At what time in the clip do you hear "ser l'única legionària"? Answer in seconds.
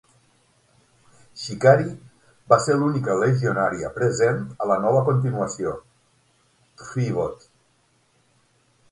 2.63-3.91